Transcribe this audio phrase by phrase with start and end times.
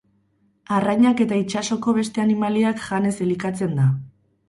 [0.77, 3.91] Arrainak eta itsasoko beste animaliak janez elikatzen da.